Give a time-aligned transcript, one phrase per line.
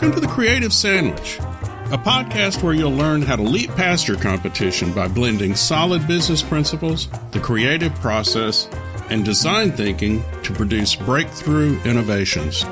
[0.00, 1.40] Welcome to the Creative Sandwich,
[1.90, 6.40] a podcast where you'll learn how to leap past your competition by blending solid business
[6.40, 8.68] principles, the creative process,
[9.10, 12.64] and design thinking to produce breakthrough innovations.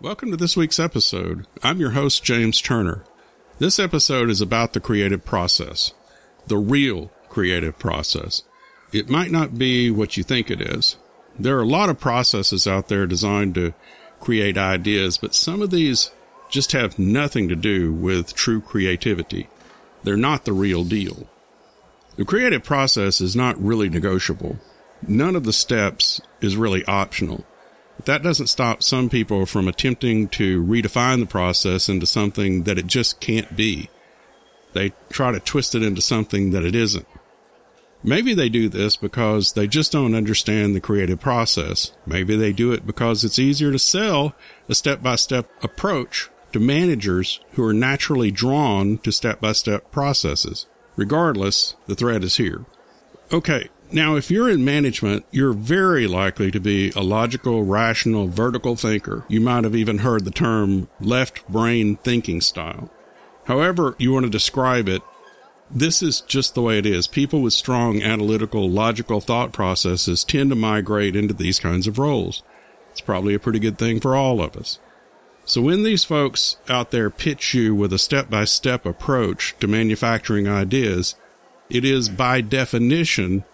[0.00, 1.44] Welcome to this week's episode.
[1.64, 3.04] I'm your host, James Turner.
[3.58, 5.92] This episode is about the creative process,
[6.46, 8.44] the real creative process.
[8.92, 10.98] It might not be what you think it is.
[11.36, 13.74] There are a lot of processes out there designed to
[14.22, 16.10] create ideas, but some of these
[16.48, 19.48] just have nothing to do with true creativity.
[20.04, 21.28] They're not the real deal.
[22.16, 24.58] The creative process is not really negotiable.
[25.06, 27.44] None of the steps is really optional.
[27.96, 32.78] But that doesn't stop some people from attempting to redefine the process into something that
[32.78, 33.90] it just can't be.
[34.72, 37.06] They try to twist it into something that it isn't.
[38.04, 41.92] Maybe they do this because they just don't understand the creative process.
[42.04, 44.34] Maybe they do it because it's easier to sell
[44.68, 49.90] a step by step approach to managers who are naturally drawn to step by step
[49.90, 50.66] processes.
[50.96, 52.64] Regardless, the thread is here.
[53.32, 53.68] Okay.
[53.90, 59.24] Now, if you're in management, you're very likely to be a logical, rational, vertical thinker.
[59.28, 62.90] You might have even heard the term left brain thinking style.
[63.44, 65.02] However you want to describe it,
[65.74, 67.06] this is just the way it is.
[67.06, 72.42] People with strong analytical, logical thought processes tend to migrate into these kinds of roles.
[72.90, 74.78] It's probably a pretty good thing for all of us.
[75.44, 79.66] So when these folks out there pitch you with a step by step approach to
[79.66, 81.16] manufacturing ideas,
[81.68, 83.44] it is by definition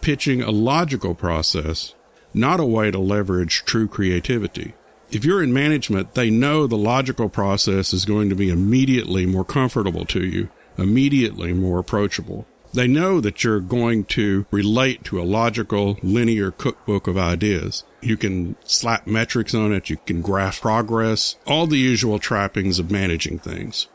[0.00, 1.94] pitching a logical process,
[2.34, 4.74] not a way to leverage true creativity.
[5.10, 9.44] If you're in management, they know the logical process is going to be immediately more
[9.44, 12.46] comfortable to you immediately more approachable.
[12.72, 17.84] They know that you're going to relate to a logical, linear cookbook of ideas.
[18.00, 19.90] You can slap metrics on it.
[19.90, 23.86] You can graph progress, all the usual trappings of managing things.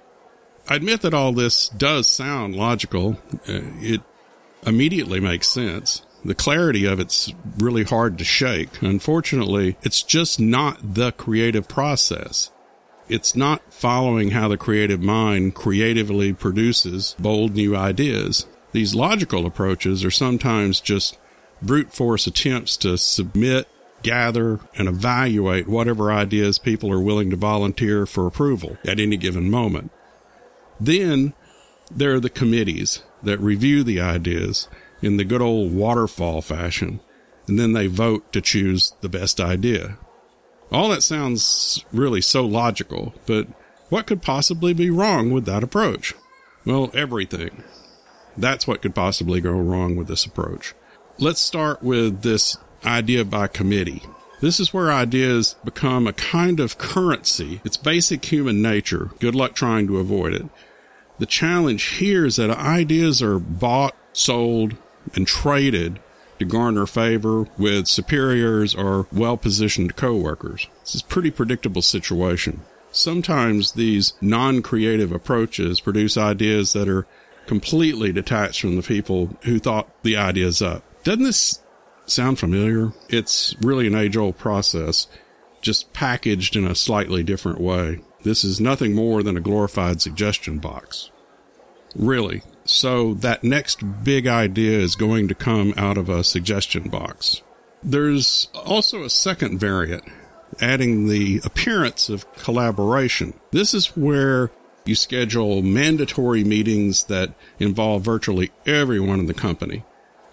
[0.67, 3.17] I admit that all this does sound logical.
[3.47, 4.01] Uh, it
[4.65, 6.03] immediately makes sense.
[6.25, 8.81] The clarity of it's really hard to shake.
[8.81, 12.49] Unfortunately, it's just not the creative process.
[13.09, 18.47] It's not following how the creative mind creatively produces bold new ideas.
[18.71, 21.17] These logical approaches are sometimes just
[21.61, 23.67] brute force attempts to submit,
[24.03, 29.49] gather, and evaluate whatever ideas people are willing to volunteer for approval at any given
[29.49, 29.91] moment.
[30.79, 31.33] Then
[31.91, 34.67] there are the committees that review the ideas
[35.01, 37.01] in the good old waterfall fashion,
[37.47, 39.97] and then they vote to choose the best idea.
[40.71, 43.47] All that sounds really so logical, but
[43.89, 46.13] what could possibly be wrong with that approach?
[46.65, 47.63] Well, everything.
[48.35, 50.73] That's what could possibly go wrong with this approach.
[51.19, 54.01] Let's start with this idea by committee.
[54.41, 57.61] This is where ideas become a kind of currency.
[57.63, 59.11] It's basic human nature.
[59.19, 60.45] Good luck trying to avoid it.
[61.19, 64.75] The challenge here is that ideas are bought, sold,
[65.15, 65.99] and traded
[66.39, 70.67] to garner favor with superiors or well positioned coworkers.
[70.81, 72.61] This is a pretty predictable situation.
[72.91, 77.07] Sometimes these non creative approaches produce ideas that are
[77.47, 80.83] completely detached from the people who thought the ideas up.
[81.03, 81.59] Doesn't this
[82.05, 82.93] sound familiar?
[83.09, 85.07] It's really an age old process,
[85.61, 88.01] just packaged in a slightly different way.
[88.23, 91.11] This is nothing more than a glorified suggestion box.
[91.95, 97.41] Really, so that next big idea is going to come out of a suggestion box.
[97.83, 100.03] There's also a second variant,
[100.61, 103.33] adding the appearance of collaboration.
[103.51, 104.51] This is where
[104.85, 109.83] you schedule mandatory meetings that involve virtually everyone in the company.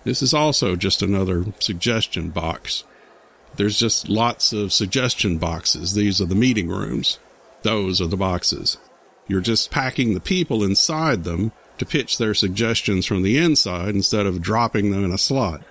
[0.04, 2.84] This is also just another suggestion box.
[3.56, 5.94] There's just lots of suggestion boxes.
[5.94, 7.18] These are the meeting rooms.
[7.62, 8.78] Those are the boxes.
[9.28, 14.26] You're just packing the people inside them to pitch their suggestions from the inside instead
[14.26, 15.62] of dropping them in a slot.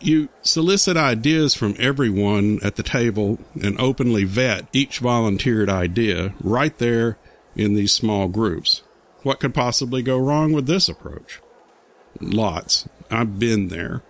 [0.00, 6.76] You solicit ideas from everyone at the table and openly vet each volunteered idea right
[6.78, 7.18] there
[7.54, 8.82] in these small groups.
[9.22, 11.40] What could possibly go wrong with this approach?
[12.20, 12.88] Lots.
[13.10, 14.02] I've been there.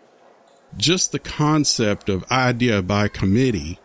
[0.77, 3.81] Just the concept of idea by committee,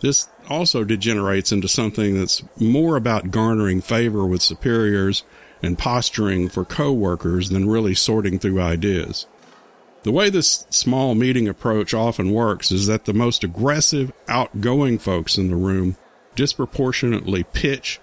[0.00, 5.22] this also degenerates into something that's more about garnering favor with superiors
[5.62, 9.26] and posturing for coworkers than really sorting through ideas.
[10.02, 15.36] The way this small meeting approach often works is that the most aggressive, outgoing folks
[15.36, 15.96] in the room
[16.34, 18.00] disproportionately pitch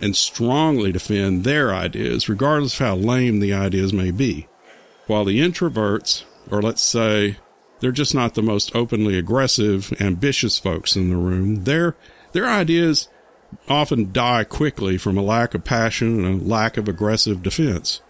[0.00, 4.46] and strongly defend their ideas, regardless of how lame the ideas may be.
[5.06, 7.38] While the introverts, or let's say
[7.80, 11.96] they're just not the most openly aggressive, ambitious folks in the room, they're
[12.32, 13.08] their ideas
[13.68, 18.00] often die quickly from a lack of passion and a lack of aggressive defense.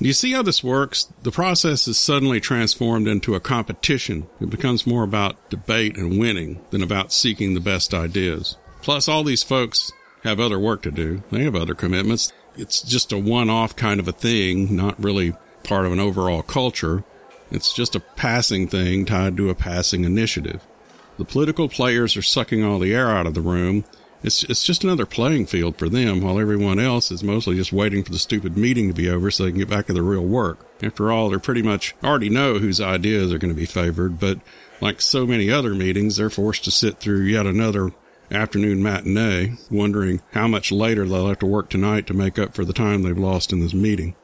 [0.00, 1.04] Do you see how this works?
[1.22, 4.26] The process is suddenly transformed into a competition.
[4.40, 8.56] It becomes more about debate and winning than about seeking the best ideas.
[8.82, 9.92] Plus, all these folks
[10.24, 11.22] have other work to do.
[11.30, 12.32] They have other commitments.
[12.56, 17.04] It's just a one-off kind of a thing, not really part of an overall culture.
[17.50, 20.62] It's just a passing thing tied to a passing initiative.
[21.18, 23.84] The political players are sucking all the air out of the room
[24.24, 28.02] it's it's just another playing field for them, while everyone else is mostly just waiting
[28.02, 30.24] for the stupid meeting to be over so they can get back to the real
[30.24, 30.58] work.
[30.82, 34.40] After all, they're pretty much already know whose ideas are going to be favored, but
[34.80, 37.92] like so many other meetings, they're forced to sit through yet another
[38.30, 42.64] afternoon matinee, wondering how much later they'll have to work tonight to make up for
[42.64, 44.16] the time they've lost in this meeting.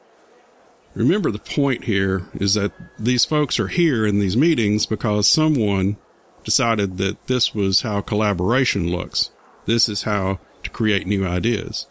[0.95, 5.97] Remember, the point here is that these folks are here in these meetings because someone
[6.43, 9.29] decided that this was how collaboration looks.
[9.65, 11.87] This is how to create new ideas.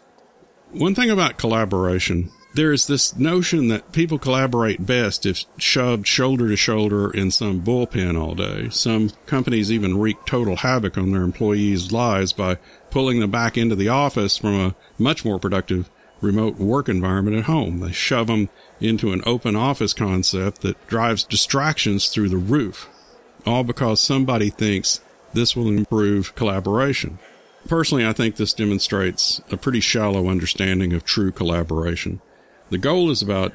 [0.71, 6.49] One thing about collaboration, there is this notion that people collaborate best if shoved shoulder
[6.49, 8.69] to shoulder in some bullpen all day.
[8.69, 12.57] Some companies even wreak total havoc on their employees' lives by
[12.89, 15.89] pulling them back into the office from a much more productive
[16.21, 17.79] remote work environment at home.
[17.79, 22.89] They shove them into an open office concept that drives distractions through the roof,
[23.45, 25.01] all because somebody thinks
[25.33, 27.17] this will improve collaboration.
[27.67, 32.21] Personally, I think this demonstrates a pretty shallow understanding of true collaboration.
[32.69, 33.53] The goal is about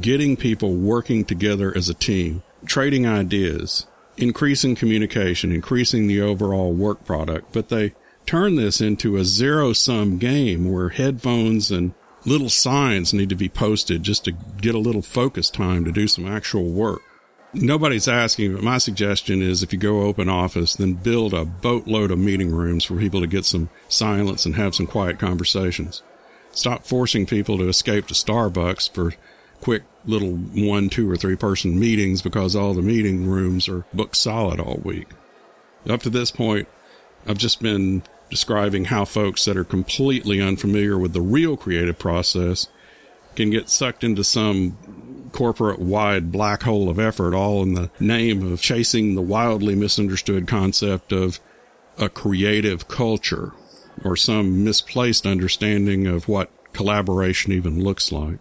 [0.00, 7.04] getting people working together as a team, trading ideas, increasing communication, increasing the overall work
[7.04, 7.94] product, but they
[8.26, 11.94] turn this into a zero sum game where headphones and
[12.24, 16.06] little signs need to be posted just to get a little focus time to do
[16.06, 17.02] some actual work
[17.54, 22.10] nobody's asking, but my suggestion is if you go open office, then build a boatload
[22.10, 26.02] of meeting rooms for people to get some silence and have some quiet conversations.
[26.52, 29.14] Stop forcing people to escape to Starbucks for
[29.60, 34.16] quick little one, two, or three person meetings because all the meeting rooms are booked
[34.16, 35.08] solid all week.
[35.88, 36.68] Up to this point,
[37.26, 42.66] I've just been describing how folks that are completely unfamiliar with the real creative process
[43.36, 48.52] can get sucked into some corporate wide black hole of effort, all in the name
[48.52, 51.40] of chasing the wildly misunderstood concept of
[51.98, 53.52] a creative culture
[54.04, 58.38] or some misplaced understanding of what collaboration even looks like.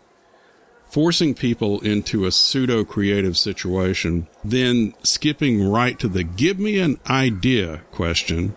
[0.90, 7.00] Forcing people into a pseudo creative situation, then skipping right to the give me an
[7.10, 8.56] idea question.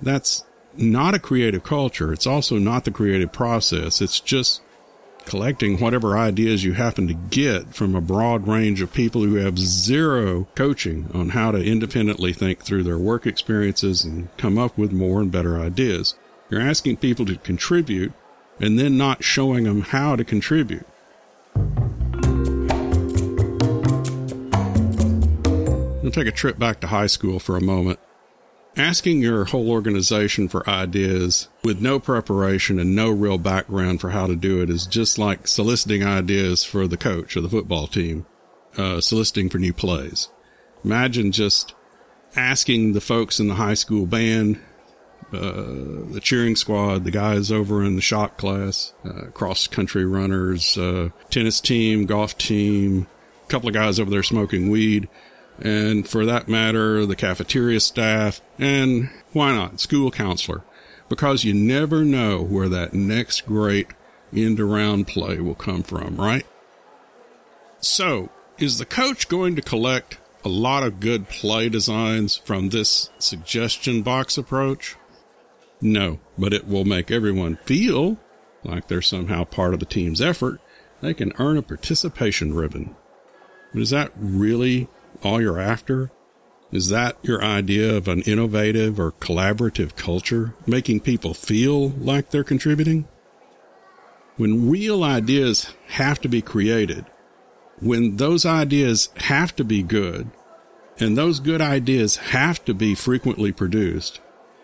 [0.00, 0.44] That's
[0.76, 2.12] not a creative culture.
[2.12, 4.00] It's also not the creative process.
[4.00, 4.62] It's just
[5.28, 9.58] collecting whatever ideas you happen to get from a broad range of people who have
[9.58, 14.90] zero coaching on how to independently think through their work experiences and come up with
[14.90, 16.14] more and better ideas.
[16.48, 18.14] You're asking people to contribute
[18.58, 20.86] and then not showing them how to contribute.
[26.02, 28.00] We'll take a trip back to high school for a moment
[28.78, 34.26] asking your whole organization for ideas with no preparation and no real background for how
[34.26, 38.24] to do it is just like soliciting ideas for the coach of the football team,
[38.76, 40.28] uh, soliciting for new plays.
[40.84, 41.74] Imagine just
[42.36, 44.60] asking the folks in the high school band,
[45.32, 50.78] uh, the cheering squad, the guys over in the shop class, uh, cross country runners,
[50.78, 53.08] uh, tennis team, golf team,
[53.44, 55.08] a couple of guys over there smoking weed
[55.58, 60.62] and for that matter, the cafeteria staff, and why not, school counselor,
[61.08, 63.88] because you never know where that next great
[64.32, 66.46] end around play will come from, right?
[67.80, 73.10] So, is the coach going to collect a lot of good play designs from this
[73.18, 74.96] suggestion box approach?
[75.80, 78.18] No, but it will make everyone feel
[78.64, 80.60] like they're somehow part of the team's effort.
[81.00, 82.96] They can earn a participation ribbon.
[83.72, 84.88] But is that really
[85.22, 86.10] all you're after?
[86.70, 92.44] Is that your idea of an innovative or collaborative culture, making people feel like they're
[92.44, 93.08] contributing?
[94.36, 97.06] When real ideas have to be created,
[97.80, 100.30] when those ideas have to be good,
[101.00, 104.20] and those good ideas have to be frequently produced,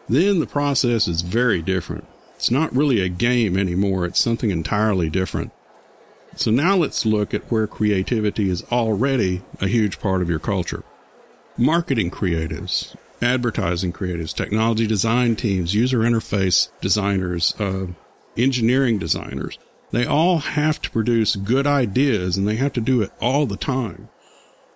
[0.08, 2.06] then the process is very different.
[2.36, 4.04] It's not really a game anymore.
[4.04, 5.52] It's something entirely different.
[6.36, 10.82] So now let's look at where creativity is already a huge part of your culture.
[11.56, 17.86] Marketing creatives, advertising creatives, technology design teams, user interface designers, uh,
[18.36, 19.58] engineering designers.
[19.92, 23.56] They all have to produce good ideas and they have to do it all the
[23.56, 24.08] time.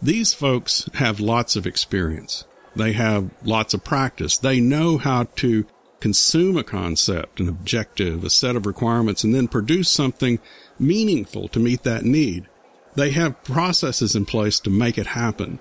[0.01, 2.45] These folks have lots of experience.
[2.77, 4.39] They have lots of practice.
[4.39, 5.67] They know how to
[5.99, 10.39] consume a concept, an objective, a set of requirements, and then produce something
[10.79, 12.47] meaningful to meet that need.
[12.95, 15.61] They have processes in place to make it happen,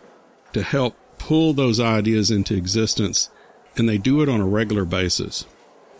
[0.54, 3.30] to help pull those ideas into existence,
[3.76, 5.46] and they do it on a regular basis.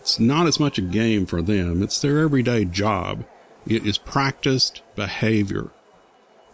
[0.00, 3.24] It's not as much a game for them, it's their everyday job.
[3.66, 5.70] It is practiced behavior.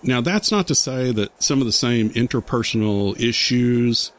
[0.03, 4.13] Now, that's not to say that some of the same interpersonal issues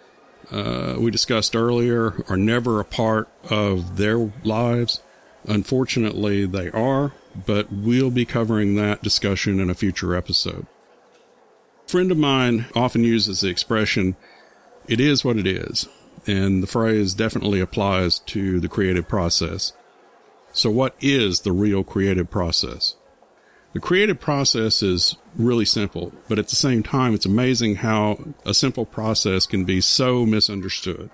[0.52, 5.02] uh, we discussed earlier are never a part of their lives.
[5.48, 7.14] Unfortunately, they are,
[7.46, 10.66] but we'll be covering that discussion in a future episode.
[11.86, 14.16] A friend of mine often uses the expression,
[14.88, 15.88] it is what it is,
[16.28, 19.74] and the phrase definitely applies to the creative process.
[20.54, 22.96] So what is the real creative process?
[23.74, 28.54] The creative process is really simple, but at the same time, it's amazing how a
[28.54, 31.10] simple process can be so misunderstood.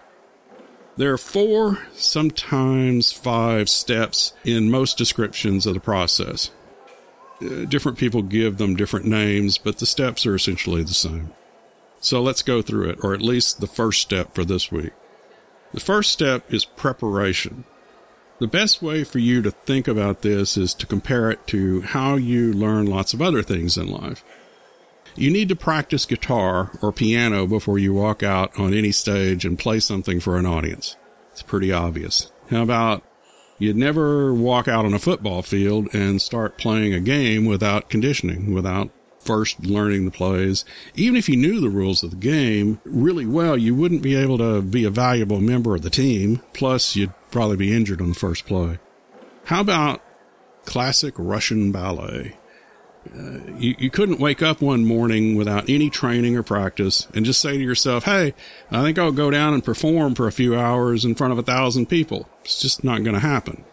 [1.01, 6.51] There are four, sometimes five steps in most descriptions of the process.
[7.41, 11.34] Uh, different people give them different names, but the steps are essentially the same.
[12.01, 14.91] So let's go through it, or at least the first step for this week.
[15.74, 17.63] The first step is preparation.
[18.38, 22.13] The best way for you to think about this is to compare it to how
[22.13, 24.24] you learn lots of other things in life.
[25.15, 29.60] You need to practice guitar or piano before you walk out on any stage and
[29.60, 30.96] play something for an audience.
[31.32, 32.32] It's pretty obvious.
[32.50, 33.03] How about
[33.60, 38.53] you'd never walk out on a football field and start playing a game without conditioning,
[38.53, 38.89] without
[39.20, 40.65] first learning the plays.
[40.96, 44.38] Even if you knew the rules of the game really well, you wouldn't be able
[44.38, 46.41] to be a valuable member of the team.
[46.53, 48.80] Plus, you'd probably be injured on the first play.
[49.46, 50.01] How about
[50.65, 52.38] classic Russian ballet?
[53.58, 57.53] You, you couldn't wake up one morning without any training or practice and just say
[57.58, 58.34] to yourself, Hey,
[58.70, 61.43] I think I'll go down and perform for a few hours in front of a
[61.43, 62.29] thousand people.
[62.43, 63.63] It's just not going to happen.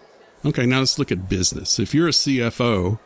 [0.45, 0.67] Okay.
[0.67, 1.79] Now let's look at business.
[1.79, 2.99] If you're a CFO,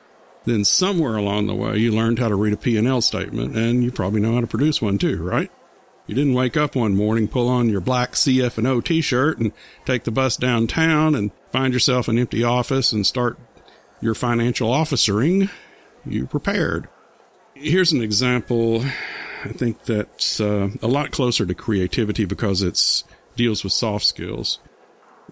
[0.45, 3.91] then somewhere along the way, you learned how to read a P&L statement and you
[3.91, 5.51] probably know how to produce one too, right?
[6.07, 9.53] You didn't wake up one morning, pull on your black CF&O t-shirt and
[9.85, 13.39] take the bus downtown and find yourself an empty office and start
[14.01, 15.49] your financial officering.
[16.05, 16.89] You prepared.
[17.55, 18.85] Here's an example.
[19.45, 23.05] I think that's uh, a lot closer to creativity because it
[23.37, 24.59] deals with soft skills.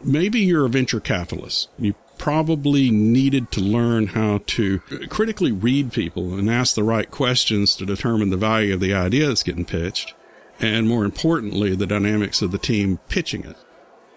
[0.03, 1.69] Maybe you're a venture capitalist.
[1.79, 7.75] You probably needed to learn how to critically read people and ask the right questions
[7.77, 10.15] to determine the value of the idea that's getting pitched
[10.61, 13.57] and more importantly, the dynamics of the team pitching it.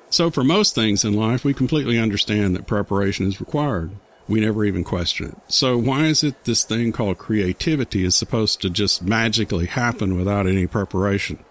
[0.09, 3.91] So for most things in life, we completely understand that preparation is required.
[4.33, 5.35] We never even question it.
[5.47, 10.47] So why is it this thing called creativity is supposed to just magically happen without
[10.47, 11.45] any preparation?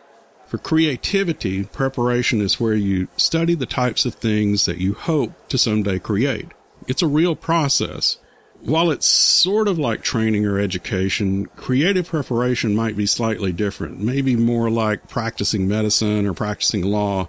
[0.48, 5.58] For creativity, preparation is where you study the types of things that you hope to
[5.58, 6.48] someday create.
[6.88, 8.16] It's a real process.
[8.62, 14.34] While it's sort of like training or education, creative preparation might be slightly different, maybe
[14.34, 17.28] more like practicing medicine or practicing law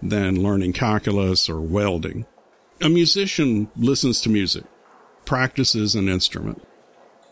[0.00, 2.24] than learning calculus or welding.
[2.80, 4.64] A musician listens to music,
[5.32, 6.62] practices an instrument.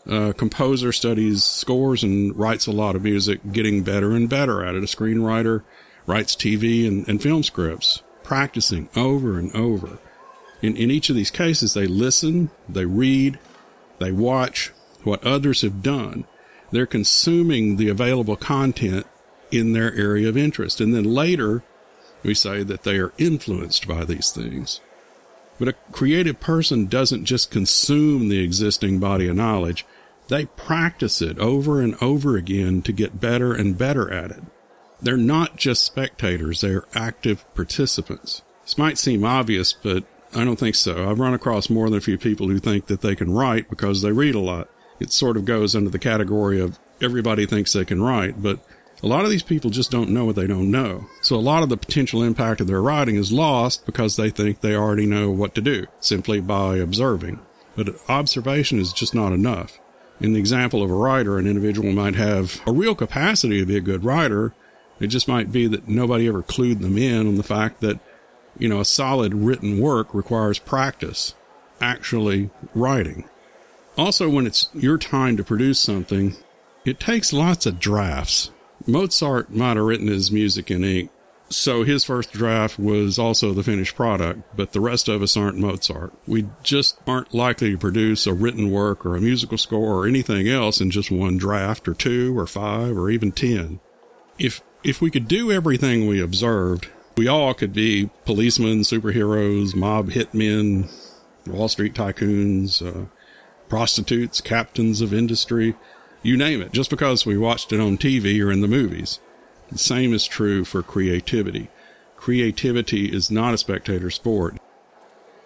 [0.07, 4.73] A composer studies scores and writes a lot of music, getting better and better at
[4.73, 4.81] it.
[4.81, 5.61] A screenwriter
[6.07, 9.99] writes TV and, and film scripts, practicing over and over.
[10.63, 13.37] In, in each of these cases, they listen, they read,
[13.99, 14.71] they watch
[15.03, 16.25] what others have done.
[16.71, 19.05] They're consuming the available content
[19.51, 20.81] in their area of interest.
[20.81, 21.61] And then later,
[22.23, 24.81] we say that they are influenced by these things.
[25.61, 29.85] But a creative person doesn't just consume the existing body of knowledge.
[30.27, 34.41] They practice it over and over again to get better and better at it.
[34.99, 38.41] They're not just spectators, they're active participants.
[38.63, 40.03] This might seem obvious, but
[40.33, 41.07] I don't think so.
[41.07, 44.01] I've run across more than a few people who think that they can write because
[44.01, 44.67] they read a lot.
[44.99, 48.57] It sort of goes under the category of everybody thinks they can write, but
[49.03, 51.07] a lot of these people just don't know what they don't know.
[51.21, 54.61] So a lot of the potential impact of their writing is lost because they think
[54.61, 57.39] they already know what to do simply by observing.
[57.75, 59.79] But observation is just not enough.
[60.19, 63.77] In the example of a writer, an individual might have a real capacity to be
[63.77, 64.53] a good writer.
[64.99, 67.99] It just might be that nobody ever clued them in on the fact that
[68.57, 71.33] you know, a solid written work requires practice,
[71.79, 73.27] actually writing.
[73.97, 76.35] Also, when it's your time to produce something,
[76.85, 78.51] it takes lots of drafts.
[78.87, 81.11] Mozart might have written his music in ink,
[81.49, 85.57] so his first draft was also the finished product, but the rest of us aren't
[85.57, 86.13] Mozart.
[86.25, 90.47] We just aren't likely to produce a written work or a musical score or anything
[90.47, 93.79] else in just one draft or two or five or even ten.
[94.39, 100.09] If, if we could do everything we observed, We all could be policemen, superheroes, mob
[100.09, 100.89] hitmen,
[101.45, 103.07] Wall Street tycoons, uh,
[103.67, 105.75] prostitutes, captains of industry,
[106.23, 109.19] you name it, just because we watched it on TV or in the movies.
[109.71, 111.69] The same is true for creativity.
[112.15, 114.57] Creativity is not a spectator sport.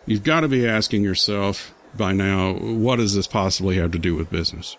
[0.06, 4.16] You've got to be asking yourself by now, what does this possibly have to do
[4.16, 4.76] with business?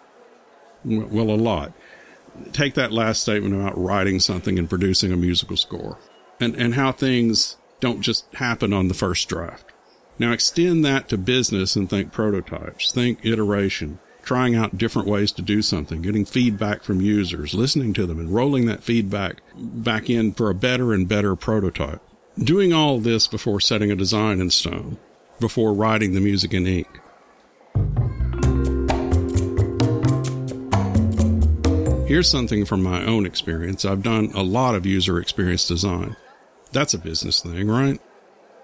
[0.85, 1.73] Well, a lot.
[2.53, 5.99] Take that last statement about writing something and producing a musical score
[6.39, 9.73] and, and how things don't just happen on the first draft.
[10.19, 15.41] Now extend that to business and think prototypes, think iteration, trying out different ways to
[15.41, 20.33] do something, getting feedback from users, listening to them and rolling that feedback back in
[20.33, 22.03] for a better and better prototype.
[22.37, 24.99] Doing all this before setting a design in stone,
[25.39, 27.01] before writing the music in ink.
[32.09, 33.85] Here's something from my own experience.
[33.85, 36.17] I've done a lot of user experience design.
[36.73, 38.01] That's a business thing, right?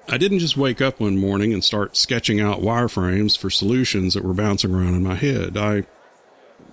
[0.08, 4.24] I didn't just wake up one morning and start sketching out wireframes for solutions that
[4.24, 5.56] were bouncing around in my head.
[5.56, 5.84] I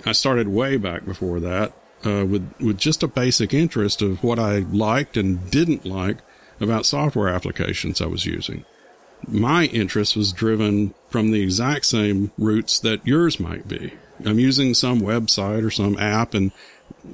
[0.05, 1.73] I started way back before that
[2.05, 6.17] uh, with with just a basic interest of what I liked and didn't like
[6.59, 8.65] about software applications I was using.
[9.27, 13.93] My interest was driven from the exact same roots that yours might be.
[14.25, 16.51] I'm using some website or some app and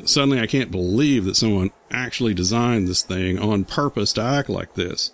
[0.05, 4.73] suddenly I can't believe that someone actually designed this thing on purpose to act like
[4.75, 5.11] this.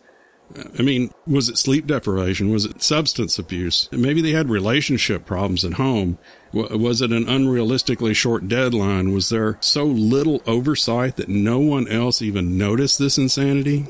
[0.78, 2.52] I mean, was it sleep deprivation?
[2.52, 3.90] Was it substance abuse?
[3.92, 6.18] Maybe they had relationship problems at home.
[6.54, 9.14] Was it an unrealistically short deadline?
[9.14, 13.88] Was there so little oversight that no one else even noticed this insanity?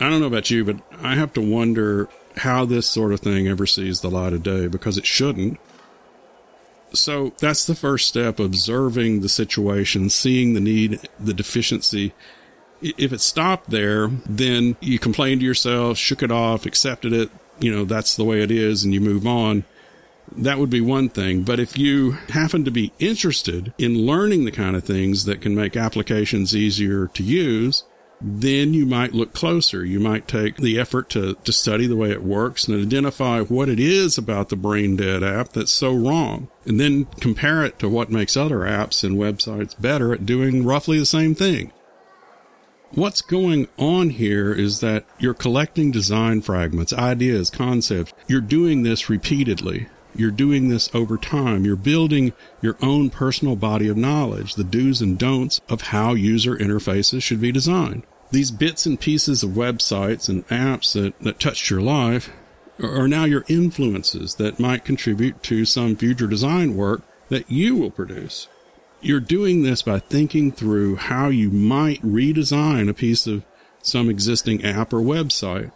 [0.00, 3.48] I don't know about you, but I have to wonder how this sort of thing
[3.48, 5.58] ever sees the light of day because it shouldn't.
[6.92, 12.12] So that's the first step observing the situation, seeing the need, the deficiency,
[12.80, 17.74] if it stopped there, then you complained to yourself, shook it off, accepted it, you
[17.74, 19.64] know, that's the way it is, and you move on.
[20.32, 21.42] That would be one thing.
[21.42, 25.54] But if you happen to be interested in learning the kind of things that can
[25.54, 27.84] make applications easier to use,
[28.20, 29.84] then you might look closer.
[29.84, 33.68] You might take the effort to, to study the way it works and identify what
[33.68, 36.48] it is about the brain dead app that's so wrong.
[36.64, 40.98] And then compare it to what makes other apps and websites better at doing roughly
[40.98, 41.70] the same thing.
[42.94, 48.12] What's going on here is that you're collecting design fragments, ideas, concepts.
[48.28, 49.88] You're doing this repeatedly.
[50.14, 51.64] You're doing this over time.
[51.64, 56.56] You're building your own personal body of knowledge, the do's and don'ts of how user
[56.56, 58.04] interfaces should be designed.
[58.30, 62.30] These bits and pieces of websites and apps that, that touched your life
[62.80, 67.90] are now your influences that might contribute to some future design work that you will
[67.90, 68.46] produce.
[69.04, 73.44] You're doing this by thinking through how you might redesign a piece of
[73.82, 75.72] some existing app or website.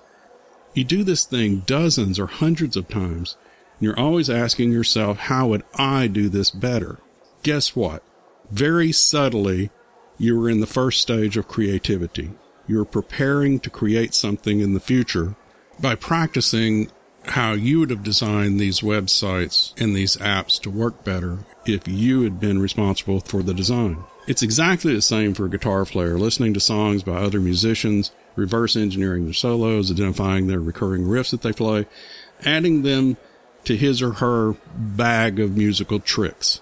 [0.73, 3.37] You do this thing dozens or hundreds of times.
[3.75, 7.01] And you're always asking yourself, how would I do this better?
[7.43, 8.03] Guess what?
[8.51, 9.69] Very subtly,
[10.17, 12.31] you are in the first stage of creativity.
[12.67, 15.37] You're preparing to create something in the future
[15.79, 16.91] by practicing
[17.31, 22.23] how you would have designed these websites and these apps to work better if you
[22.23, 23.99] had been responsible for the design.
[24.27, 28.77] It's exactly the same for a guitar player listening to songs by other musicians, reverse
[28.77, 31.87] engineering their solos, identifying their recurring riffs that they play,
[32.45, 33.17] adding them
[33.65, 36.61] to his or her bag of musical tricks.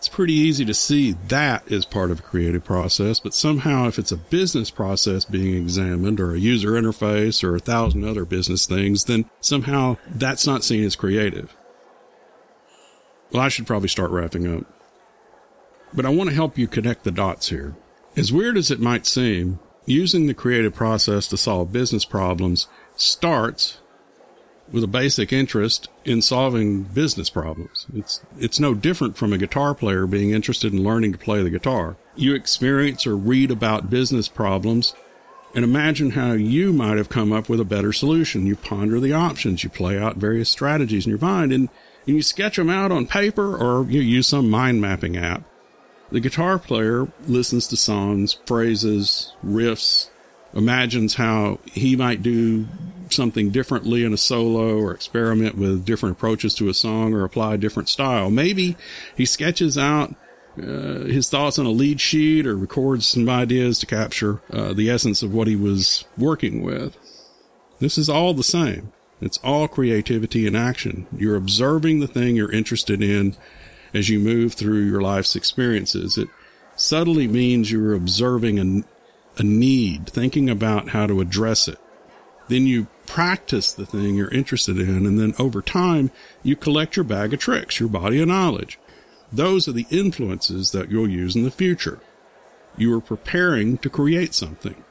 [0.00, 3.98] It's pretty easy to see that is part of a creative process, but somehow if
[3.98, 8.64] it's a business process being examined or a user interface or a thousand other business
[8.64, 11.54] things, then somehow that's not seen as creative.
[13.30, 14.64] Well, I should probably start wrapping up.
[15.92, 17.76] But I want to help you connect the dots here.
[18.16, 23.80] As weird as it might seem, using the creative process to solve business problems starts
[24.72, 27.86] with a basic interest in solving business problems.
[27.94, 31.50] It's, it's no different from a guitar player being interested in learning to play the
[31.50, 31.96] guitar.
[32.14, 34.94] You experience or read about business problems
[35.54, 38.46] and imagine how you might have come up with a better solution.
[38.46, 41.68] You ponder the options, you play out various strategies in your mind and,
[42.06, 45.42] and you sketch them out on paper or you use some mind mapping app.
[46.12, 50.10] The guitar player listens to songs, phrases, riffs,
[50.54, 52.66] imagines how he might do
[53.12, 57.54] something differently in a solo or experiment with different approaches to a song or apply
[57.54, 58.30] a different style.
[58.30, 58.76] Maybe
[59.16, 60.14] he sketches out
[60.58, 64.90] uh, his thoughts on a lead sheet or records some ideas to capture uh, the
[64.90, 66.96] essence of what he was working with.
[67.78, 68.92] This is all the same.
[69.20, 71.06] It's all creativity in action.
[71.16, 73.36] You're observing the thing you're interested in
[73.92, 76.16] as you move through your life's experiences.
[76.16, 76.28] It
[76.76, 78.84] subtly means you're observing an
[79.40, 81.78] a need, thinking about how to address it.
[82.48, 86.10] Then you practice the thing you're interested in, and then over time,
[86.42, 88.78] you collect your bag of tricks, your body of knowledge.
[89.32, 92.00] Those are the influences that you'll use in the future.
[92.76, 94.84] You are preparing to create something.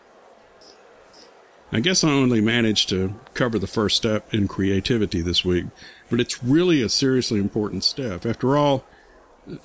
[1.71, 5.65] I guess I only managed to cover the first step in creativity this week,
[6.09, 8.25] but it's really a seriously important step.
[8.25, 8.83] After all,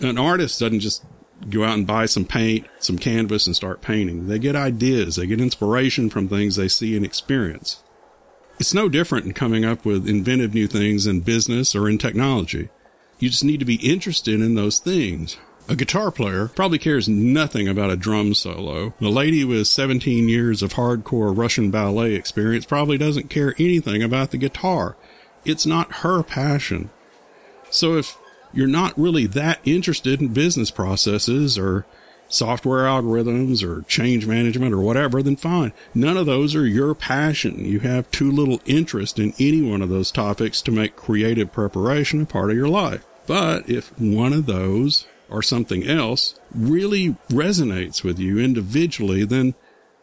[0.01, 1.07] an artist doesn't just
[1.51, 4.29] go out and buy some paint, some canvas, and start painting.
[4.29, 7.83] They get ideas, they get inspiration from things they see and experience.
[8.59, 12.69] It's no different in coming up with inventive new things in business or in technology.
[13.19, 15.37] You just need to be interested in those things.
[15.67, 18.93] A guitar player probably cares nothing about a drum solo.
[19.01, 24.31] A lady with 17 years of hardcore Russian ballet experience probably doesn't care anything about
[24.31, 24.97] the guitar.
[25.45, 26.91] It's not her passion.
[27.71, 28.17] So if
[28.55, 31.85] you're not really that interested in business processes or
[32.29, 35.73] software algorithms or change management or whatever, then fine.
[35.95, 37.65] None of those are your passion.
[37.65, 42.23] You have too little interest in any one of those topics to make creative preparation
[42.23, 43.05] a part of your life.
[43.27, 49.55] But if one of those or something else really resonates with you individually, then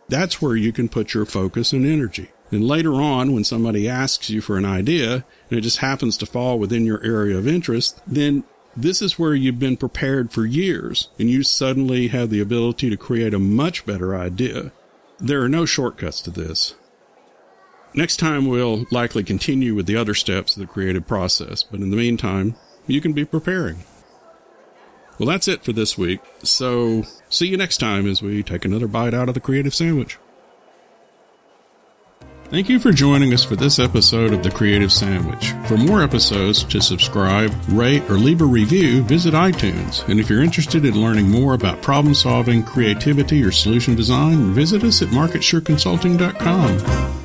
[0.09, 2.31] that's where you can put your focus and energy.
[2.51, 6.25] And later on, when somebody asks you for an idea and it just happens to
[6.25, 8.43] fall within your area of interest, then
[8.75, 12.97] this is where you've been prepared for years and you suddenly have the ability to
[12.97, 14.71] create a much better idea.
[15.19, 16.75] There are no shortcuts to this.
[17.93, 21.89] Next time we'll likely continue with the other steps of the creative process, but in
[21.89, 22.55] the meantime,
[22.87, 23.83] you can be preparing.
[25.19, 26.21] Well, that's it for this week.
[26.41, 30.17] So see you next time as we take another bite out of the creative sandwich.
[32.51, 35.53] Thank you for joining us for this episode of The Creative Sandwich.
[35.69, 40.05] For more episodes, to subscribe, rate, or leave a review, visit iTunes.
[40.09, 44.83] And if you're interested in learning more about problem solving, creativity, or solution design, visit
[44.83, 47.20] us at marketsureconsulting.com.